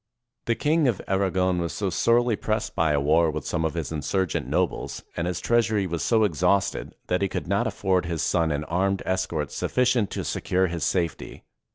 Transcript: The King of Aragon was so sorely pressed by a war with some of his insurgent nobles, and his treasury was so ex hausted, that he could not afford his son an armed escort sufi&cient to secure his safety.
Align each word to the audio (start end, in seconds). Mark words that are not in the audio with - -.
The 0.45 0.55
King 0.55 0.87
of 0.87 0.99
Aragon 1.07 1.59
was 1.59 1.73
so 1.73 1.91
sorely 1.91 2.35
pressed 2.35 2.73
by 2.73 2.91
a 2.93 2.99
war 2.99 3.29
with 3.29 3.45
some 3.45 3.63
of 3.63 3.75
his 3.75 3.91
insurgent 3.91 4.47
nobles, 4.47 5.03
and 5.15 5.27
his 5.27 5.39
treasury 5.39 5.85
was 5.85 6.01
so 6.01 6.23
ex 6.23 6.41
hausted, 6.41 6.93
that 7.05 7.21
he 7.21 7.29
could 7.29 7.45
not 7.47 7.67
afford 7.67 8.07
his 8.07 8.23
son 8.23 8.49
an 8.51 8.63
armed 8.63 9.03
escort 9.05 9.51
sufi&cient 9.51 10.09
to 10.09 10.25
secure 10.25 10.65
his 10.65 10.83
safety. 10.83 11.43